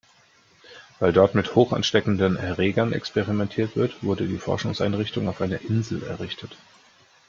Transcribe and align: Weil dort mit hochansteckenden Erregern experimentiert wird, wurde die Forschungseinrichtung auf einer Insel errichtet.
Weil 0.97 1.13
dort 1.13 1.35
mit 1.35 1.53
hochansteckenden 1.53 2.35
Erregern 2.35 2.91
experimentiert 2.91 3.75
wird, 3.75 4.01
wurde 4.03 4.25
die 4.25 4.39
Forschungseinrichtung 4.39 5.29
auf 5.29 5.41
einer 5.41 5.61
Insel 5.61 6.01
errichtet. 6.01 6.57